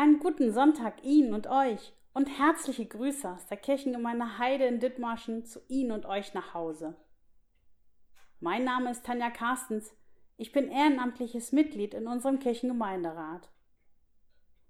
[0.00, 5.44] Einen guten Sonntag Ihnen und euch und herzliche Grüße aus der Kirchengemeinde Heide in Dithmarschen
[5.44, 6.94] zu Ihnen und euch nach Hause.
[8.38, 9.92] Mein Name ist Tanja Carstens.
[10.36, 13.50] Ich bin ehrenamtliches Mitglied in unserem Kirchengemeinderat.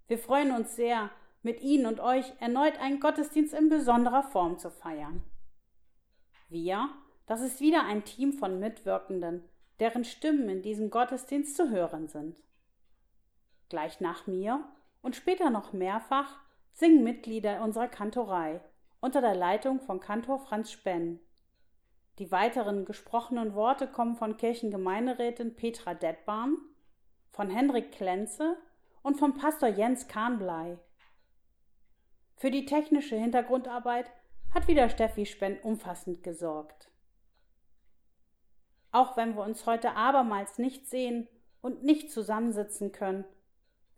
[0.07, 1.11] Wir freuen uns sehr,
[1.43, 5.23] mit Ihnen und euch erneut einen Gottesdienst in besonderer Form zu feiern.
[6.49, 6.89] Wir,
[7.27, 9.45] das ist wieder ein Team von Mitwirkenden,
[9.79, 12.43] deren Stimmen in diesem Gottesdienst zu hören sind.
[13.69, 14.65] Gleich nach mir
[15.03, 16.39] und später noch mehrfach
[16.73, 18.61] singen Mitglieder unserer Kantorei
[19.01, 21.21] unter der Leitung von Kantor Franz Spenn.
[22.19, 26.57] Die weiteren gesprochenen Worte kommen von Kirchengemeinderätin Petra Detbarn,
[27.31, 28.57] von Hendrik Klenze
[29.03, 30.79] und von Pastor Jens Kahnblei.
[32.37, 34.11] Für die technische Hintergrundarbeit
[34.53, 36.91] hat wieder Steffi Spenn umfassend gesorgt.
[38.91, 41.29] Auch wenn wir uns heute abermals nicht sehen
[41.61, 43.25] und nicht zusammensitzen können,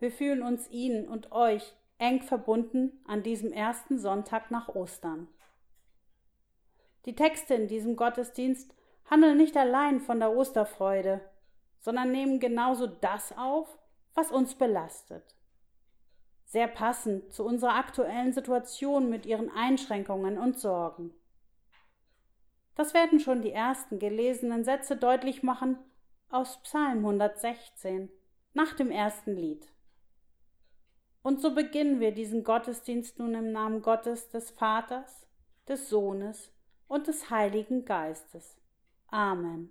[0.01, 5.29] wir fühlen uns Ihnen und euch eng verbunden an diesem ersten Sonntag nach Ostern.
[7.05, 8.75] Die Texte in diesem Gottesdienst
[9.11, 11.21] handeln nicht allein von der Osterfreude,
[11.79, 13.79] sondern nehmen genauso das auf,
[14.15, 15.35] was uns belastet.
[16.45, 21.15] Sehr passend zu unserer aktuellen Situation mit ihren Einschränkungen und Sorgen.
[22.75, 25.79] Das werden schon die ersten gelesenen Sätze deutlich machen
[26.31, 28.11] aus Psalm 116
[28.55, 29.69] nach dem ersten Lied.
[31.23, 35.27] Und so beginnen wir diesen Gottesdienst nun im Namen Gottes des Vaters,
[35.69, 36.53] des Sohnes
[36.89, 38.57] und des Heiligen Geistes.
[39.09, 39.71] Amen.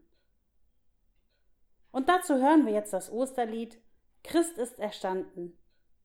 [1.91, 3.79] Und dazu hören wir jetzt das Osterlied
[4.23, 5.57] Christ ist erstanden,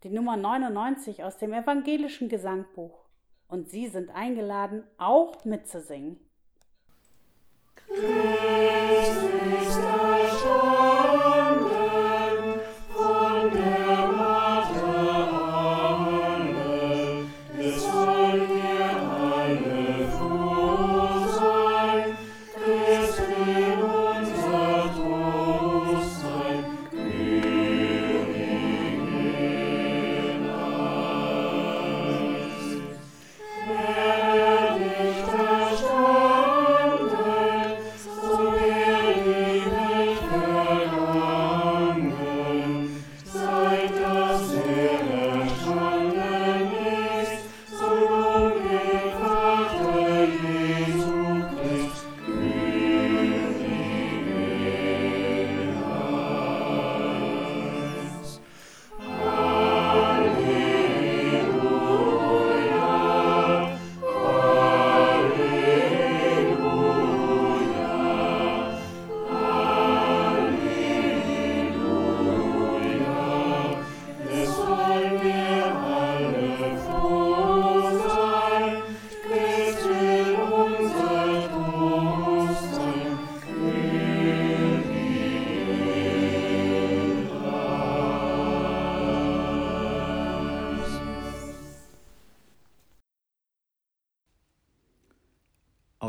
[0.03, 3.05] die Nummer 99 aus dem evangelischen Gesangbuch.
[3.49, 6.19] Und Sie sind eingeladen, auch mitzusingen.
[7.77, 9.34] Christ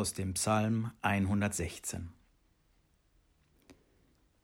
[0.06, 2.10] aus dem Psalm 116.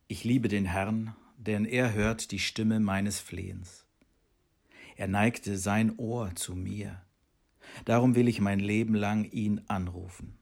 [0.07, 3.85] Ich liebe den Herrn, denn er hört die Stimme meines Flehens.
[4.95, 7.03] Er neigte sein Ohr zu mir.
[7.85, 10.39] Darum will ich mein Leben lang ihn anrufen.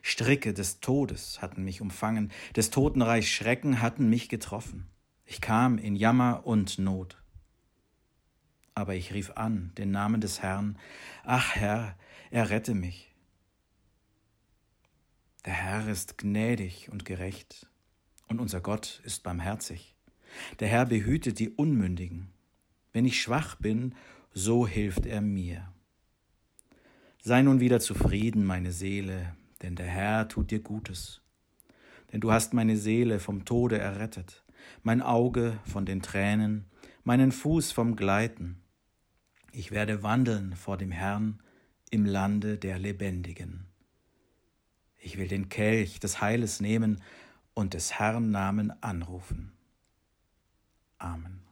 [0.00, 4.86] Stricke des Todes hatten mich umfangen, des Totenreichs Schrecken hatten mich getroffen.
[5.26, 7.22] Ich kam in Jammer und Not.
[8.74, 10.78] Aber ich rief an den Namen des Herrn,
[11.22, 11.98] Ach Herr,
[12.30, 13.12] errette mich.
[15.46, 17.68] Der Herr ist gnädig und gerecht,
[18.26, 19.94] und unser Gott ist barmherzig.
[20.58, 22.32] Der Herr behütet die Unmündigen.
[22.92, 23.94] Wenn ich schwach bin,
[24.32, 25.72] so hilft er mir.
[27.22, 31.22] Sei nun wieder zufrieden, meine Seele, denn der Herr tut dir Gutes.
[32.12, 34.44] Denn du hast meine Seele vom Tode errettet,
[34.82, 36.64] mein Auge von den Tränen,
[37.04, 38.62] meinen Fuß vom Gleiten.
[39.52, 41.40] Ich werde wandeln vor dem Herrn
[41.90, 43.68] im Lande der Lebendigen.
[45.06, 47.00] Ich will den Kelch des Heiles nehmen
[47.54, 49.52] und des Herrn Namen anrufen.
[50.98, 51.45] Amen.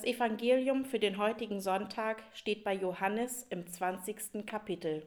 [0.00, 4.46] Das Evangelium für den heutigen Sonntag steht bei Johannes im 20.
[4.46, 5.06] Kapitel.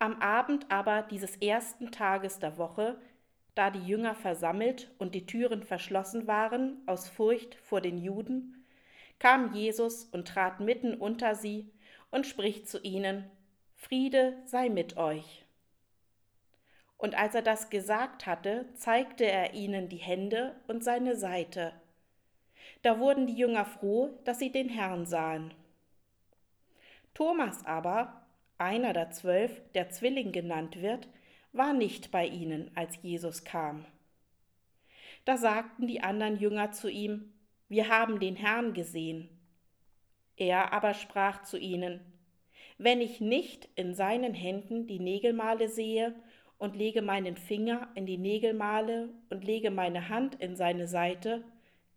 [0.00, 3.00] Am Abend aber dieses ersten Tages der Woche,
[3.54, 8.66] da die Jünger versammelt und die Türen verschlossen waren aus Furcht vor den Juden,
[9.20, 11.70] kam Jesus und trat mitten unter sie
[12.10, 13.30] und spricht zu ihnen,
[13.76, 15.44] Friede sei mit euch.
[16.96, 21.72] Und als er das gesagt hatte, zeigte er ihnen die Hände und seine Seite.
[22.84, 25.54] Da wurden die Jünger froh, dass sie den Herrn sahen.
[27.14, 28.26] Thomas aber,
[28.58, 31.08] einer der zwölf, der Zwilling genannt wird,
[31.52, 33.86] war nicht bei ihnen, als Jesus kam.
[35.24, 37.32] Da sagten die anderen Jünger zu ihm,
[37.70, 39.30] Wir haben den Herrn gesehen.
[40.36, 42.00] Er aber sprach zu ihnen,
[42.76, 46.14] Wenn ich nicht in seinen Händen die Nägelmale sehe
[46.58, 51.44] und lege meinen Finger in die Nägelmale und lege meine Hand in seine Seite,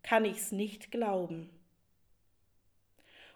[0.02, 1.50] kann ich's nicht glauben.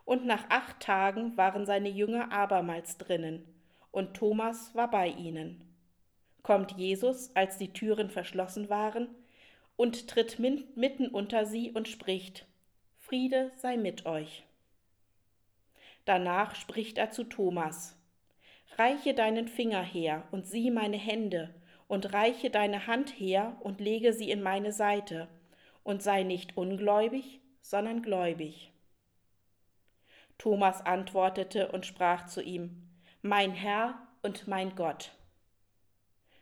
[0.05, 3.45] Und nach acht Tagen waren seine Jünger abermals drinnen,
[3.91, 5.65] und Thomas war bei ihnen.
[6.43, 9.09] Kommt Jesus, als die Türen verschlossen waren,
[9.77, 12.47] und tritt mitten unter sie und spricht,
[12.99, 14.45] Friede sei mit euch.
[16.05, 17.97] Danach spricht er zu Thomas,
[18.79, 21.55] Reiche deinen Finger her und sieh meine Hände,
[21.89, 25.29] und reiche deine Hand her und lege sie in meine Seite,
[25.83, 28.73] und sei nicht ungläubig, sondern gläubig.
[30.39, 32.89] Thomas antwortete und sprach zu ihm,
[33.23, 35.13] Mein Herr und mein Gott.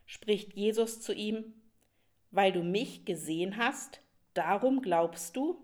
[0.06, 1.54] Spricht Jesus zu ihm,
[2.30, 4.00] Weil du mich gesehen hast,
[4.34, 5.58] darum glaubst du?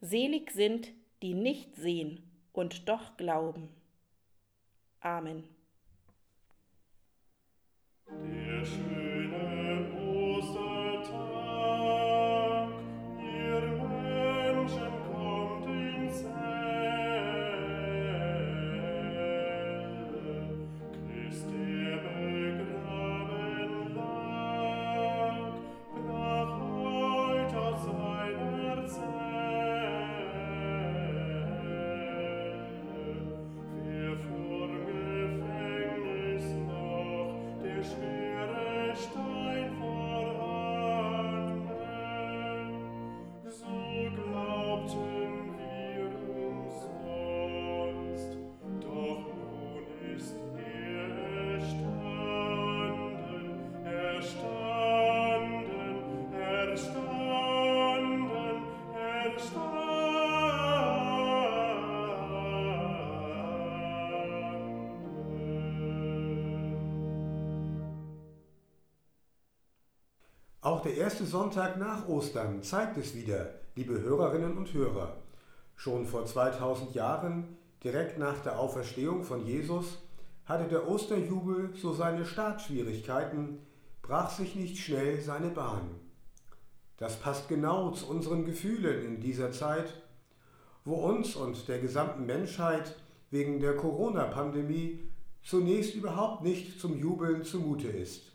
[0.00, 0.92] Selig sind,
[1.22, 3.68] die nicht sehen und doch glauben.
[5.00, 5.44] Amen.
[8.08, 9.09] Der
[70.80, 75.18] Auch der erste Sonntag nach Ostern zeigt es wieder, liebe Hörerinnen und Hörer.
[75.76, 79.98] Schon vor 2000 Jahren, direkt nach der Auferstehung von Jesus,
[80.46, 83.58] hatte der Osterjubel so seine Startschwierigkeiten,
[84.00, 85.96] brach sich nicht schnell seine Bahn.
[86.96, 89.92] Das passt genau zu unseren Gefühlen in dieser Zeit,
[90.86, 92.96] wo uns und der gesamten Menschheit
[93.30, 94.98] wegen der Corona-Pandemie
[95.42, 98.29] zunächst überhaupt nicht zum Jubeln zumute ist.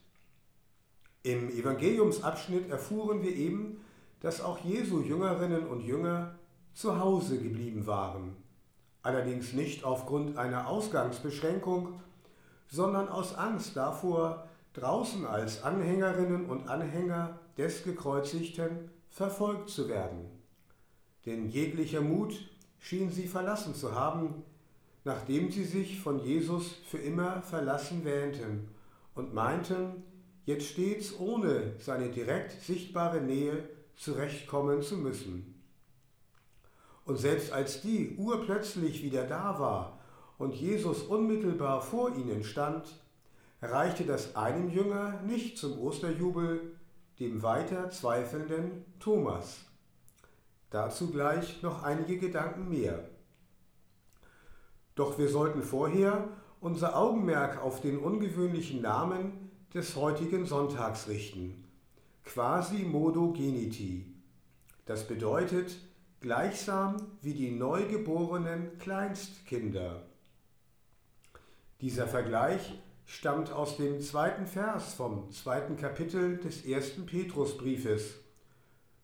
[1.25, 3.83] Im Evangeliumsabschnitt erfuhren wir eben,
[4.19, 6.35] dass auch Jesu Jüngerinnen und Jünger
[6.75, 8.35] zu Hause geblieben waren,
[9.01, 11.99] allerdings nicht aufgrund einer Ausgangsbeschränkung,
[12.67, 20.29] sondern aus Angst davor, draußen als Anhängerinnen und Anhänger des Gekreuzigten verfolgt zu werden.
[21.25, 22.35] Denn jeglicher Mut
[22.77, 24.43] schien sie verlassen zu haben,
[25.03, 28.67] nachdem sie sich von Jesus für immer verlassen wähnten
[29.15, 30.03] und meinten,
[30.45, 35.55] jetzt stets ohne seine direkt sichtbare Nähe zurechtkommen zu müssen.
[37.05, 39.99] Und selbst als die urplötzlich wieder da war
[40.37, 42.87] und Jesus unmittelbar vor ihnen stand,
[43.61, 46.75] reichte das einem Jünger nicht zum Osterjubel,
[47.19, 49.59] dem weiter zweifelnden Thomas.
[50.69, 53.07] Dazu gleich noch einige Gedanken mehr.
[54.95, 56.27] Doch wir sollten vorher
[56.59, 59.44] unser Augenmerk auf den ungewöhnlichen Namen
[59.75, 61.65] des heutigen Sonntags richten.
[62.23, 64.05] Quasi modo geniti.
[64.85, 65.75] Das bedeutet
[66.21, 70.03] gleichsam wie die neugeborenen Kleinstkinder.
[71.81, 78.13] Dieser Vergleich stammt aus dem zweiten Vers vom zweiten Kapitel des ersten Petrusbriefes.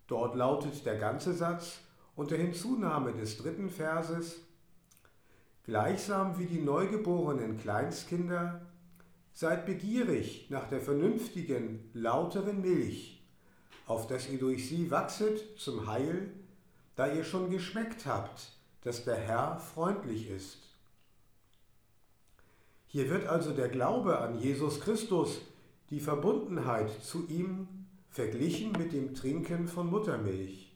[0.08, 1.80] Dort lautet der ganze Satz
[2.16, 4.40] unter Hinzunahme des dritten Verses
[5.66, 8.71] Gleichsam wie die neugeborenen Kleinstkinder
[9.34, 13.22] Seid begierig nach der vernünftigen, lauteren Milch,
[13.88, 16.32] auf dass ihr durch sie wachset zum Heil,
[16.96, 20.58] da ihr schon geschmeckt habt, dass der Herr freundlich ist.
[22.88, 25.40] Hier wird also der Glaube an Jesus Christus,
[25.90, 27.68] die Verbundenheit zu ihm,
[28.10, 30.76] verglichen mit dem Trinken von Muttermilch.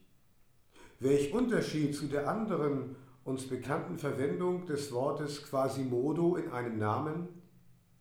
[0.99, 2.95] Welch Unterschied zu der anderen
[3.25, 7.27] uns bekannten Verwendung des Wortes Quasimodo in einem Namen,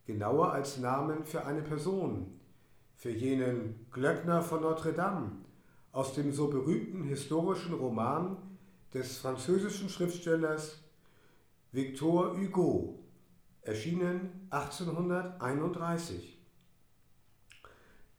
[0.05, 2.39] genauer als Namen für eine Person,
[2.95, 5.31] für jenen Glöckner von Notre Dame
[5.91, 8.37] aus dem so berühmten historischen Roman
[8.93, 10.81] des französischen Schriftstellers
[11.71, 12.99] Victor Hugo,
[13.61, 16.37] erschienen 1831.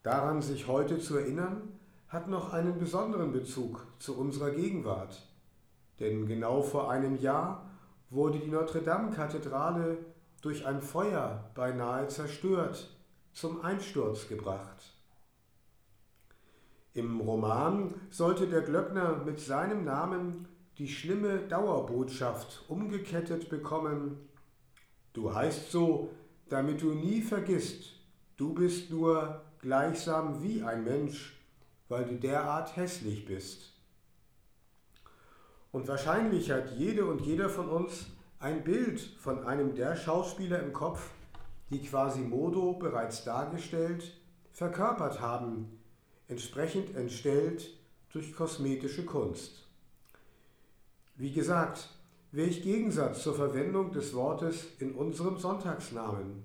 [0.03, 1.79] Daran sich heute zu erinnern,
[2.09, 5.27] hat noch einen besonderen Bezug zu unserer Gegenwart.
[6.01, 7.69] Denn genau vor einem Jahr
[8.11, 9.99] wurde die Notre-Dame-Kathedrale
[10.43, 12.91] durch ein Feuer beinahe zerstört,
[13.33, 14.95] zum Einsturz gebracht.
[16.95, 24.27] Im Roman sollte der Glöckner mit seinem Namen die schlimme Dauerbotschaft umgekettet bekommen,
[25.17, 26.11] Du heißt so,
[26.51, 27.95] damit du nie vergisst,
[28.37, 31.41] du bist nur gleichsam wie ein Mensch,
[31.89, 33.73] weil du derart hässlich bist.
[35.73, 40.73] Und wahrscheinlich hat jede und jeder von uns ein Bild von einem der Schauspieler im
[40.73, 41.11] Kopf,
[41.71, 44.13] die Quasimodo bereits dargestellt,
[44.53, 45.81] verkörpert haben,
[46.29, 47.69] entsprechend entstellt
[48.13, 49.67] durch kosmetische Kunst.
[51.17, 51.89] Wie gesagt,
[52.33, 56.43] Welch Gegensatz zur Verwendung des Wortes in unserem Sonntagsnamen.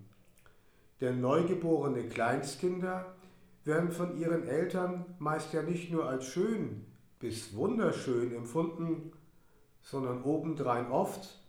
[1.02, 3.14] Denn neugeborene Kleinstkinder
[3.66, 6.86] werden von ihren Eltern meist ja nicht nur als schön
[7.20, 9.12] bis wunderschön empfunden,
[9.82, 11.41] sondern obendrein oft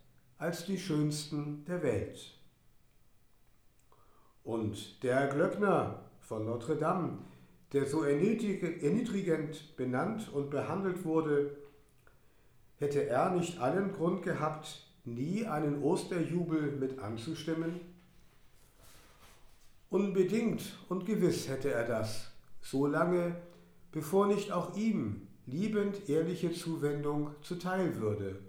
[0.43, 2.19] als die schönsten der Welt.
[4.43, 7.19] Und der Glöckner von Notre Dame,
[7.71, 11.55] der so erniedrigend benannt und behandelt wurde,
[12.75, 17.79] hätte er nicht allen Grund gehabt, nie einen Osterjubel mit anzustimmen?
[19.89, 23.37] Unbedingt und gewiss hätte er das, so lange,
[23.93, 28.39] bevor nicht auch ihm liebend ehrliche Zuwendung zuteil würde,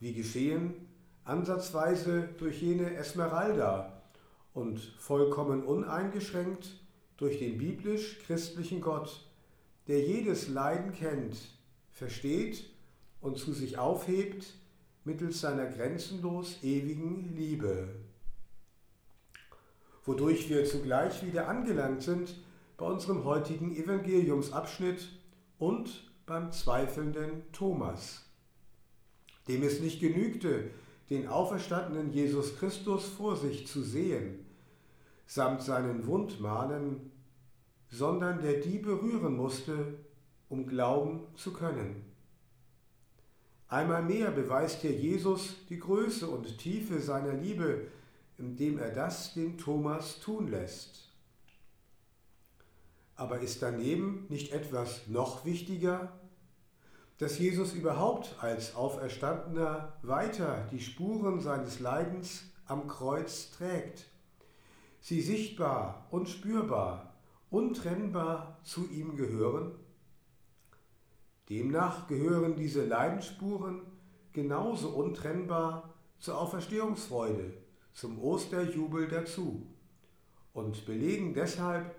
[0.00, 0.88] wie geschehen
[1.24, 4.02] ansatzweise durch jene Esmeralda
[4.54, 6.80] und vollkommen uneingeschränkt
[7.16, 9.28] durch den biblisch-christlichen Gott,
[9.88, 11.36] der jedes Leiden kennt,
[11.90, 12.68] versteht
[13.20, 14.54] und zu sich aufhebt
[15.04, 17.88] mittels seiner grenzenlos ewigen Liebe.
[20.04, 22.34] Wodurch wir zugleich wieder angelangt sind
[22.76, 25.08] bei unserem heutigen Evangeliumsabschnitt
[25.58, 28.24] und beim zweifelnden Thomas,
[29.46, 30.70] dem es nicht genügte,
[31.12, 34.46] den auferstandenen Jesus Christus vor sich zu sehen,
[35.26, 37.12] samt seinen Wundmalen,
[37.90, 39.98] sondern der die berühren musste,
[40.48, 42.04] um glauben zu können.
[43.68, 47.88] Einmal mehr beweist hier Jesus die Größe und Tiefe seiner Liebe,
[48.38, 51.10] indem er das den Thomas tun lässt.
[53.16, 56.18] Aber ist daneben nicht etwas noch wichtiger,
[57.18, 64.06] dass Jesus überhaupt als Auferstandener weiter die Spuren seines Leidens am Kreuz trägt,
[65.00, 67.14] sie sichtbar und spürbar,
[67.50, 69.72] untrennbar zu ihm gehören?
[71.48, 73.82] Demnach gehören diese Leidensspuren
[74.32, 77.52] genauso untrennbar zur Auferstehungsfreude,
[77.92, 79.66] zum Osterjubel dazu
[80.52, 81.94] und belegen deshalb,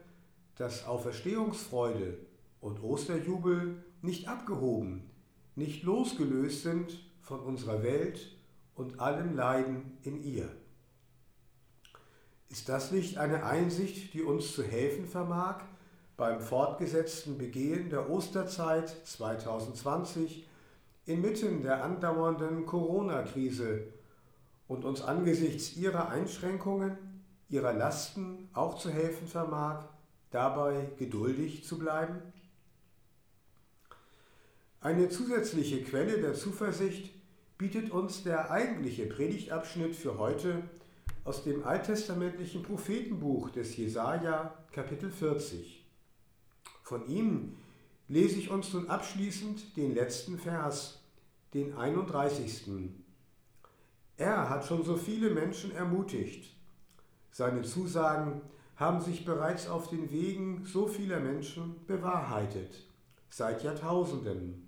[0.55, 2.17] dass Auferstehungsfreude
[2.61, 5.09] und Osterjubel nicht abgehoben,
[5.55, 8.37] nicht losgelöst sind von unserer Welt
[8.75, 10.49] und allem Leiden in ihr.
[12.49, 15.63] Ist das nicht eine Einsicht, die uns zu helfen vermag,
[16.17, 20.47] beim fortgesetzten Begehen der Osterzeit 2020
[21.05, 23.87] inmitten der andauernden Corona-Krise
[24.67, 26.97] und uns angesichts ihrer Einschränkungen,
[27.49, 29.85] ihrer Lasten auch zu helfen vermag,
[30.29, 32.21] dabei geduldig zu bleiben?
[34.83, 37.09] Eine zusätzliche Quelle der Zuversicht
[37.57, 40.61] bietet uns der eigentliche Predigtabschnitt für heute
[41.23, 45.85] aus dem alttestamentlichen Prophetenbuch des Jesaja, Kapitel 40.
[46.81, 47.55] Von ihm
[48.09, 51.01] lese ich uns nun abschließend den letzten Vers,
[51.53, 52.89] den 31.
[54.17, 56.57] Er hat schon so viele Menschen ermutigt.
[57.31, 58.41] Seine Zusagen
[58.75, 62.85] haben sich bereits auf den Wegen so vieler Menschen bewahrheitet,
[63.29, 64.62] seit Jahrtausenden.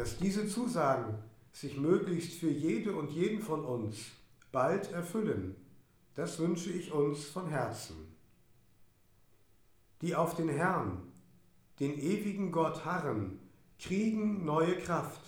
[0.00, 1.18] Dass diese Zusagen
[1.52, 3.98] sich möglichst für jede und jeden von uns
[4.50, 5.56] bald erfüllen,
[6.14, 8.10] das wünsche ich uns von Herzen
[10.00, 11.02] die auf den Herrn,
[11.78, 13.38] den ewigen Gott harren,
[13.78, 15.20] kriegen neue Kraft,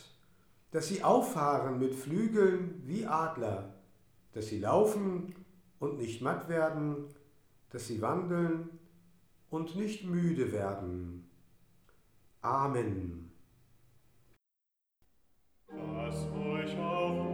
[0.70, 3.74] dass sie auffahren mit Flügeln wie Adler,
[4.32, 5.34] dass sie laufen
[5.78, 7.04] und nicht matt werden,
[7.70, 8.70] dass sie wandeln
[9.50, 11.28] und nicht müde werden.
[12.40, 13.31] Amen.
[15.74, 17.32] Lass euch auf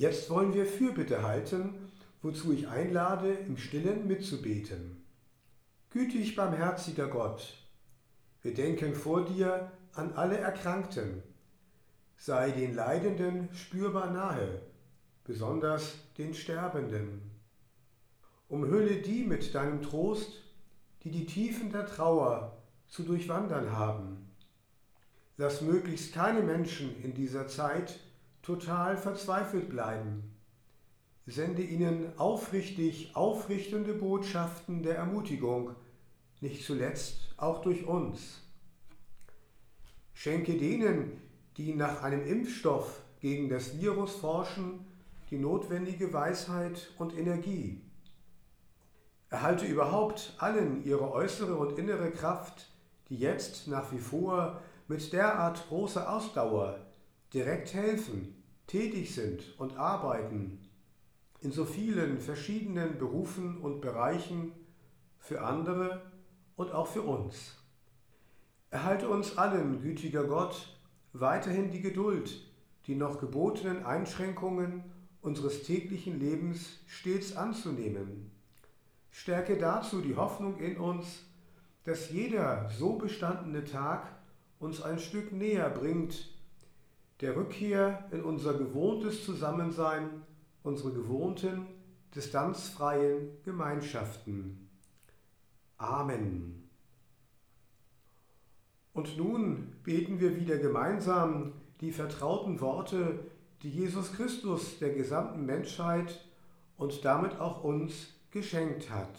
[0.00, 1.90] Jetzt wollen wir Fürbitte halten,
[2.22, 5.04] wozu ich einlade, im Stillen mitzubeten.
[5.90, 7.54] Gütig barmherziger Gott,
[8.40, 11.22] wir denken vor dir an alle Erkrankten.
[12.16, 14.62] Sei den Leidenden spürbar nahe,
[15.24, 17.22] besonders den Sterbenden.
[18.48, 20.42] Umhülle die mit deinem Trost,
[21.04, 22.56] die die Tiefen der Trauer
[22.88, 24.30] zu durchwandern haben.
[25.36, 27.98] Lass möglichst keine Menschen in dieser Zeit
[28.42, 30.34] total verzweifelt bleiben.
[31.26, 35.76] Sende ihnen aufrichtig aufrichtende Botschaften der Ermutigung,
[36.40, 38.42] nicht zuletzt auch durch uns.
[40.12, 41.12] Schenke denen,
[41.56, 44.84] die nach einem Impfstoff gegen das Virus forschen,
[45.30, 47.80] die notwendige Weisheit und Energie.
[49.28, 52.68] Erhalte überhaupt allen ihre äußere und innere Kraft,
[53.08, 56.84] die jetzt nach wie vor mit derart großer Ausdauer
[57.32, 60.58] direkt helfen, tätig sind und arbeiten
[61.40, 64.52] in so vielen verschiedenen Berufen und Bereichen
[65.18, 66.02] für andere
[66.56, 67.56] und auch für uns.
[68.70, 70.76] Erhalte uns allen, gütiger Gott,
[71.12, 72.46] weiterhin die Geduld,
[72.86, 74.84] die noch gebotenen Einschränkungen
[75.22, 78.30] unseres täglichen Lebens stets anzunehmen.
[79.10, 81.24] Stärke dazu die Hoffnung in uns,
[81.84, 84.06] dass jeder so bestandene Tag
[84.58, 86.28] uns ein Stück näher bringt
[87.20, 90.22] der Rückkehr in unser gewohntes Zusammensein,
[90.62, 91.66] unsere gewohnten,
[92.14, 94.68] distanzfreien Gemeinschaften.
[95.76, 96.68] Amen.
[98.92, 103.29] Und nun beten wir wieder gemeinsam die vertrauten Worte,
[103.62, 106.24] die Jesus Christus der gesamten Menschheit
[106.76, 109.18] und damit auch uns geschenkt hat.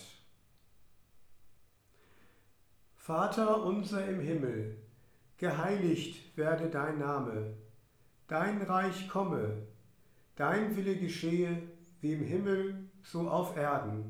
[2.95, 4.77] Vater unser im Himmel,
[5.37, 7.55] geheiligt werde dein Name
[8.31, 9.67] dein Reich komme,
[10.37, 11.63] dein Wille geschehe,
[11.99, 14.09] wie im Himmel, so auf Erden.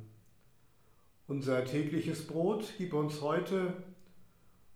[1.27, 3.73] Unser tägliches Brot gib uns heute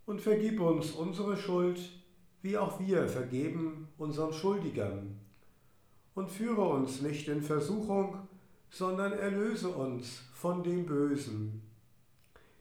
[0.04, 1.78] und vergib uns unsere Schuld,
[2.42, 5.20] wie auch wir vergeben unseren Schuldigern.
[6.16, 8.26] Und führe uns nicht in Versuchung,
[8.70, 11.60] sondern erlöse uns von dem Bösen.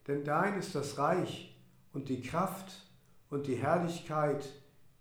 [0.07, 1.55] Denn dein ist das Reich
[1.93, 2.73] und die Kraft
[3.29, 4.49] und die Herrlichkeit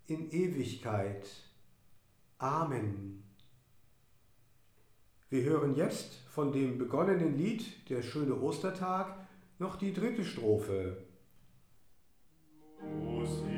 [0.06, 1.28] in Ewigkeit.
[2.38, 3.24] Amen.
[5.30, 9.16] Wir hören jetzt von dem begonnenen Lied Der schöne Ostertag
[9.58, 10.96] noch die dritte Strophe.
[13.02, 13.53] Musik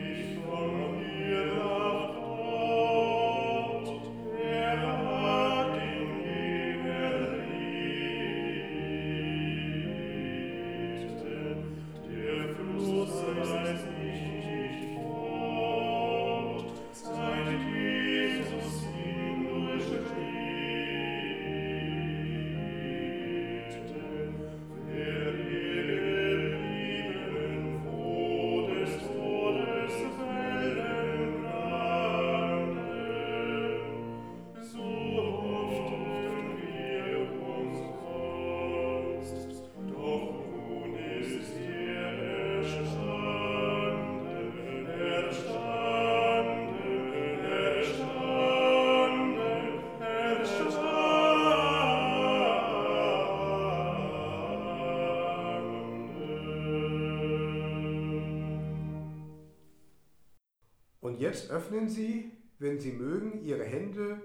[61.17, 64.21] Und jetzt öffnen Sie, wenn Sie mögen, Ihre Hände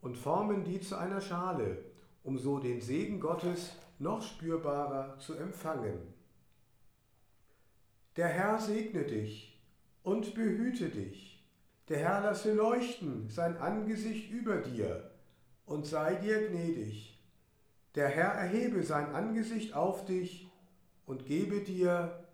[0.00, 1.78] und formen die zu einer Schale,
[2.22, 5.98] um so den Segen Gottes noch spürbarer zu empfangen.
[8.14, 9.60] Der Herr segne dich
[10.04, 11.44] und behüte dich.
[11.88, 15.10] Der Herr lasse leuchten sein Angesicht über dir
[15.66, 17.20] und sei dir gnädig.
[17.96, 20.48] Der Herr erhebe sein Angesicht auf dich
[21.06, 22.24] und gebe dir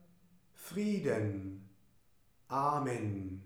[0.53, 1.67] Frieden.
[2.49, 3.46] Amen.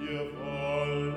[0.00, 1.09] Wir wollen